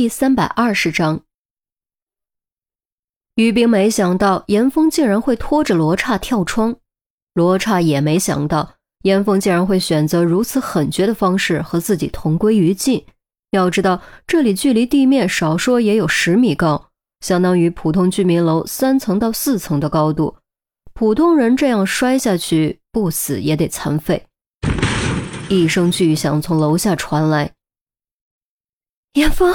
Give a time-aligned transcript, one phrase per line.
[0.00, 1.20] 第三百二十章，
[3.34, 6.74] 于冰没想到严峰竟然会拖着罗刹跳窗，
[7.34, 13.04] 罗刹也没想到严峰竟然会选择如此狠绝的方式和自己同归于尽。
[13.50, 16.88] 要知道，这里距离地面少说也有十米高，
[17.20, 20.34] 相当于普通居民楼三层到四层的高度。
[20.94, 24.24] 普通人这样摔下去，不死也得残废。
[25.50, 27.52] 一声巨响从楼下传来，
[29.12, 29.54] 严峰。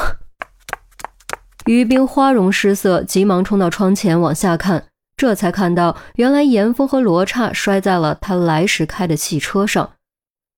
[1.66, 4.86] 于冰花容失色，急忙冲到窗前往下看，
[5.18, 9.94] 这才看到原来严峰和罗刹摔在了他来时开的汽车上，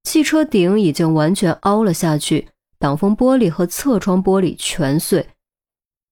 [0.04, 5.28] 汽车顶已经完全凹了下去，挡风玻璃和侧窗玻璃全碎，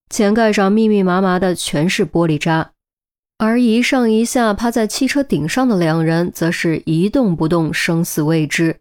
[0.09, 2.71] 前盖上密密麻麻的全是玻璃渣，
[3.37, 8.79] 而一上一下趴在汽车顶上的两人则是一动不动，生死未知。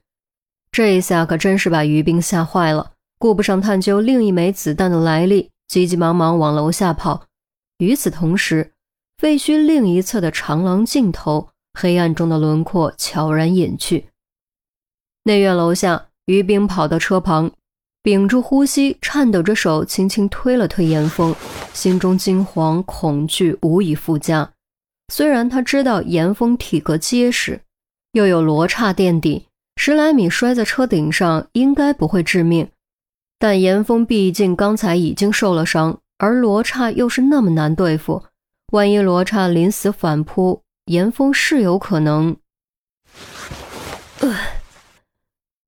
[0.70, 5.50] 这一下可真是把于冰吓坏了，顾不上探究另一枚子弹的来历。
[5.74, 7.26] 急急忙忙往楼下跑。
[7.78, 8.70] 与此同时，
[9.18, 14.06] 废墟另一侧的长廊尽头，黑暗中的轮廓悄然隐去。
[15.24, 17.50] 内院楼下，于冰跑到车旁，
[18.04, 21.34] 屏住呼吸，颤抖着手，轻轻推了推严峰，
[21.72, 24.52] 心中惊惶恐惧无以复加。
[25.12, 27.60] 虽然他知道严峰体格结实，
[28.12, 32.68] 又有罗刹垫底，十来米摔在车顶上应该不会致命。
[33.38, 38.24] 但严峰毕竟刚才已经受了伤，而罗刹又是那么难对付，
[38.72, 42.36] 万一罗刹临死反扑，严峰是有可能。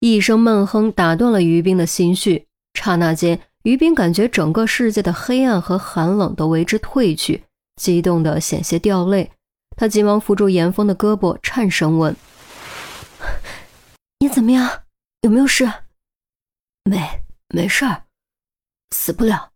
[0.01, 7.45] 一声闷哼打断了于冰的心绪，刹那间，于冰感觉整个世界的黑暗和寒冷都为之褪去，
[7.77, 9.33] 激动的险些掉泪。
[9.77, 12.17] 他急忙扶住严峰的胳膊，颤声问
[14.21, 14.83] ：“你怎么样？
[15.23, 15.71] 有没有事
[16.89, 18.05] ？”“没。”没事儿，
[18.91, 19.53] 死不了。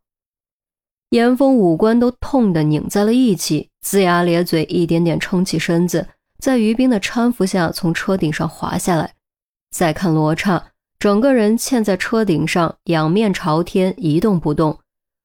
[1.10, 6.08] 严峰五官都痛得拧在了一起，龇牙咧嘴，一点点撑起身子，
[6.38, 9.14] 在于冰的搀扶下从车顶上滑下来。
[9.70, 14.78] 再看罗刹，整个人嵌在车顶上，仰面朝天，一动不动，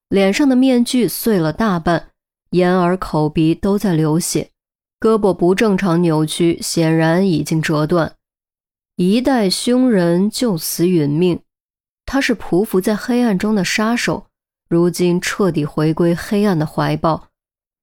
[0.10, 2.10] 脸上的面具碎了大半，
[2.52, 4.50] 眼耳口鼻都在流血，
[5.00, 8.16] 胳膊不正常扭曲，显然已经折断。
[8.96, 11.42] 一代凶人就此殒命。
[12.06, 14.28] 他是匍匐在黑暗中的杀手，
[14.70, 17.30] 如今彻底回归黑暗的怀抱，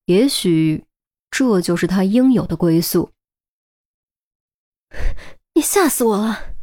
[0.07, 0.85] 也许
[1.31, 3.11] 这就是他应有的归宿。
[5.55, 6.55] 你吓死我了！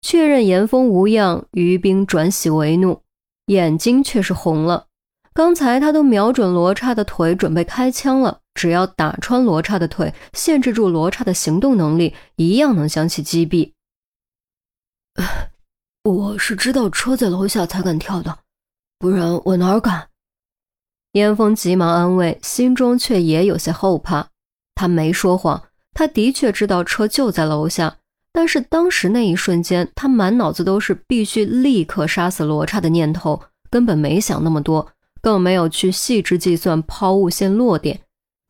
[0.00, 3.02] 确认严峰无恙，于冰转喜为怒，
[3.46, 4.86] 眼睛却是红了。
[5.32, 8.40] 刚才他都瞄准罗刹的腿，准备开枪了。
[8.54, 13.72] 只要打穿罗刹的腿，限制住罗刹的行动能力，一样能将其击毙。
[16.04, 18.38] 我是知道车在楼下才敢跳的，
[18.98, 20.08] 不然我哪敢？
[21.12, 24.28] 严峰急忙安慰，心中却也有些后怕。
[24.74, 27.96] 他没说谎，他的确知道车就在楼下，
[28.32, 38.00] 但是当时那一瞬间，他满脑子都是必须立刻杀死罗刹的念头，根本没想那么多，更没有去细致计算抛物线落点。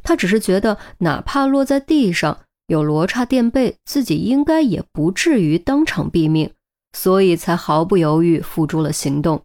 [0.04, 6.50] 他只是觉得，哪怕落在地上有罗刹垫背，自己应该也不至于当场毙命。
[7.00, 9.44] 所以才毫不犹豫付诸了行动。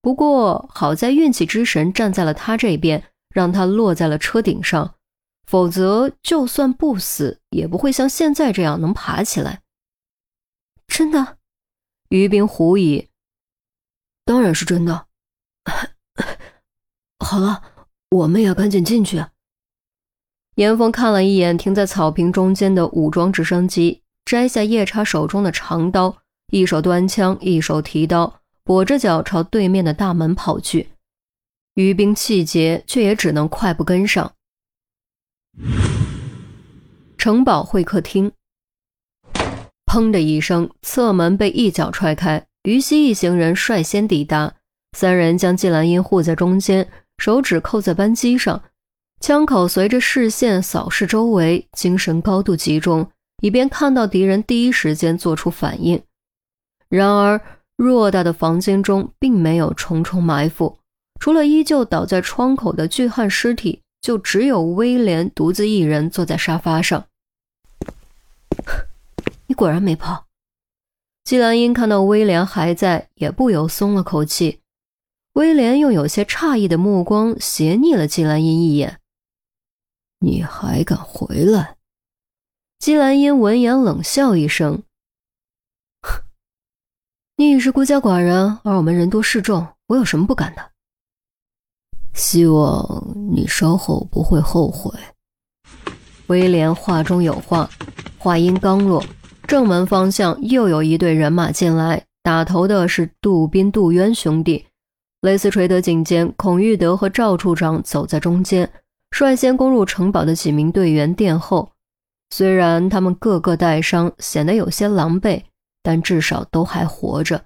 [0.00, 4.94] 不过好在运气之神站在了他这边，让他落在了车顶上，
[5.46, 9.60] 否则就算不死，也不会像现在这样能爬起来。
[10.86, 11.36] 真的？
[12.08, 13.08] 于冰狐疑。
[14.24, 15.06] 当然是真的。
[17.20, 17.62] 好了，
[18.08, 19.22] 我们也赶紧进去。
[20.54, 26.22] 严峰看了一眼停在草坪中间的武装直升机，摘下夜叉手中的长刀。
[26.50, 30.88] 一手端枪，一手提刀，跛着脚朝对面的大门跑去。
[31.74, 34.32] 于冰气结，却也只能快步跟上。
[37.18, 38.32] 城堡会客厅，
[39.84, 44.54] 砰的一声，侧门被一脚踹开，于西一行人率先抵达。
[44.96, 48.62] 三人将季兰英护在中间，手指扣在扳机上，
[49.20, 53.10] 枪口随着视线扫视周围，精神高度集中，
[53.42, 56.02] 以便看到敌人第一时间做出反应。
[56.88, 57.40] 然而，
[57.76, 60.78] 偌大的房间中并没有重重埋伏，
[61.20, 67.04] 除了依旧倒在窗口的巨汉尸体，就只有威廉独自一人坐在沙发上。
[69.46, 70.24] 你果然没跑。
[71.24, 74.60] 季兰英看到威廉还在，也不由松了口气。
[75.34, 78.98] 威廉用有些诧异的目光斜睨了季兰英一眼
[80.20, 81.76] ：“你还敢回来？”
[82.80, 84.82] 季兰英闻言冷笑一声。
[87.40, 90.62] 你已是孤家寡人，而我们人多势众，我有什么不敢的？
[92.12, 94.92] 希望你稍后不会后悔。
[96.26, 97.70] 威廉话中有话，
[98.18, 99.04] 话音刚落，
[99.46, 104.66] 正门方向又有一队人马进来，打头的是杜宾、杜渊兄弟。
[105.20, 108.68] 雷斯垂德颈间，孔玉德和赵处长走在中间，
[109.12, 111.70] 率先攻入城堡的几名队员殿后。
[112.30, 115.44] 虽然他们个个带伤，显得有些狼狈，
[115.82, 117.44] 但至少都还活着。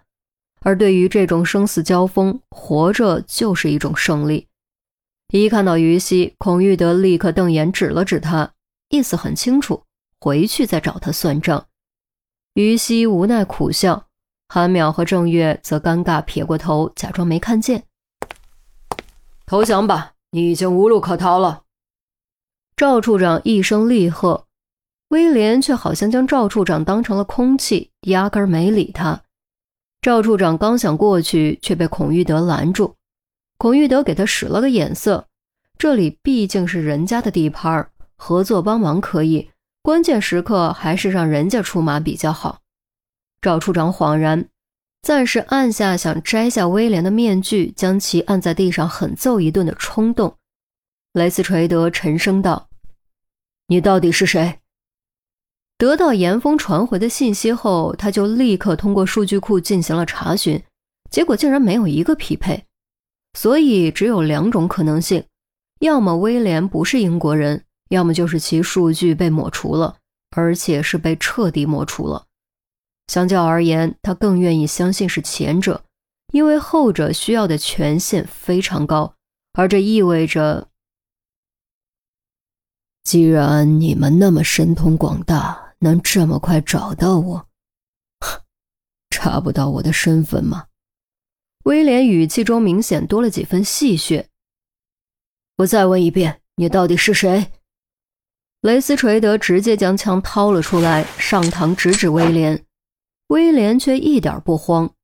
[0.60, 4.48] 而对于这种生死交锋，活着就是一种胜利。
[5.32, 8.52] 一看到于西，孔玉德立刻瞪眼指了指他。
[8.90, 9.84] 意思很清楚，
[10.20, 11.66] 回去再找他算账。
[12.54, 14.06] 于西无奈苦笑，
[14.48, 17.84] 韩淼和郑月则尴尬撇过头，假装没看见。
[19.46, 21.62] 投降吧，你已经无路可逃了。
[22.76, 24.46] 赵处长一声厉喝，
[25.12, 29.20] 威廉却好像将赵处长当成了空气，压根没理他。
[30.00, 32.96] 赵处长刚想过去，却被孔玉德拦住。
[33.58, 35.28] 孔玉德给他使了个眼色，
[35.76, 37.90] 这里毕竟是人家的地盘儿。
[38.16, 39.50] 合作帮忙可以，
[39.82, 42.60] 关键时刻还是让人家出马比较好。
[43.42, 44.48] 赵处长恍然，
[45.02, 50.34] 暂时按下想摘下威廉的面具，将其按在地上狠揍一顿的冲动。
[51.12, 52.70] 雷斯垂德沉声道
[53.68, 54.60] ：“你到底是谁？”
[55.82, 60.62] 得到严峰传回的信息后，他就立刻通过数据库进行了查询，
[61.10, 62.64] 结果竟然没有一个匹配，
[63.36, 65.24] 所以只有两种可能性：
[65.80, 67.64] 要么威廉不是英国人。
[67.88, 69.96] 要么就是其数据被抹除了，
[70.36, 72.26] 而且是被彻底抹除了。
[73.08, 75.82] 相较而言，他更愿意相信是前者，
[76.32, 79.14] 因为后者需要的权限非常高，
[79.54, 80.68] 而这意味着，
[83.02, 87.48] 既然你们那么神通广大，能这么快找到我，
[89.10, 90.66] 查不到我的身份吗？
[91.64, 94.26] 威廉语气中明显多了几分戏谑。
[95.58, 97.52] 我再问一遍，你到底是谁？
[98.62, 102.64] 雷斯垂德直接将枪掏了出来，上膛直指威廉。
[103.28, 104.94] 威廉却一点不慌。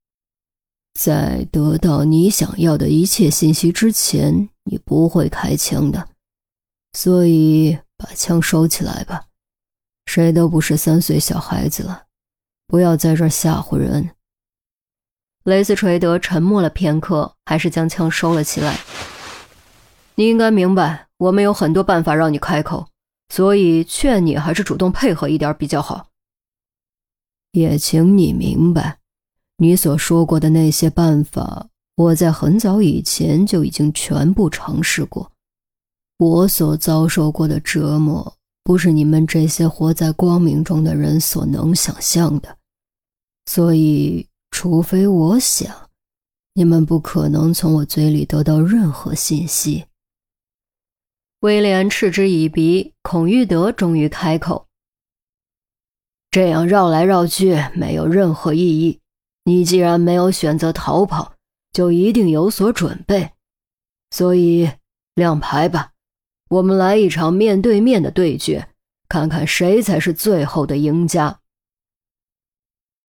[0.95, 6.09] 在得到你想要的一切信息之前，你不会开枪的，
[6.93, 9.28] 所以把枪收起来吧。
[10.09, 12.05] 谁都不是三岁小孩子了，
[12.67, 14.09] 不要在这吓唬人。
[15.45, 18.79] 雷斯垂德沉默了片刻，还是将枪收了起来。
[20.15, 22.89] 你应该明白，我们有很多办法让你开口。
[23.29, 26.07] 所以，劝你还是主动配合一点比较好。
[27.53, 29.01] 也请你明白，
[29.59, 35.31] 你所说过的那些办法，我在很早以前就已经全部尝试过。
[36.17, 38.38] 我所遭受过的折磨，
[38.69, 42.59] 不是你们这些活在光明中的人所能想象的。
[43.47, 45.89] 所以，除非我想，
[46.53, 49.87] 你们不可能从我嘴里得到任何信息。
[51.41, 54.67] 威廉嗤之以鼻，孔玉德终于开口
[56.31, 59.01] ：“这样绕来绕去没有任何意义。
[59.45, 61.33] 你既然没有选择逃跑，
[61.73, 63.31] 就一定有所准备。
[64.11, 64.71] 所以
[65.15, 65.93] 亮牌吧，
[66.49, 68.69] 我们来一场面对面的对决，
[69.09, 71.41] 看看谁才是最后的赢家。”